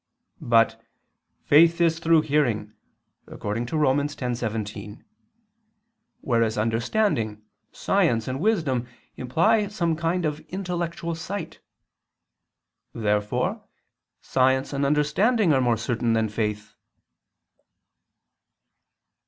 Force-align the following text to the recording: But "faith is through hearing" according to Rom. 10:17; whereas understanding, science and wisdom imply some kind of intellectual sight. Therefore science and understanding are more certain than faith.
But 0.41 0.83
"faith 1.43 1.79
is 1.79 1.99
through 1.99 2.21
hearing" 2.21 2.73
according 3.27 3.67
to 3.67 3.77
Rom. 3.77 3.97
10:17; 3.99 5.03
whereas 6.21 6.57
understanding, 6.57 7.43
science 7.71 8.27
and 8.27 8.39
wisdom 8.39 8.87
imply 9.15 9.67
some 9.67 9.95
kind 9.95 10.25
of 10.25 10.39
intellectual 10.49 11.13
sight. 11.13 11.59
Therefore 12.95 13.63
science 14.21 14.73
and 14.73 14.87
understanding 14.87 15.53
are 15.53 15.61
more 15.61 15.77
certain 15.77 16.13
than 16.13 16.29
faith. 16.29 16.73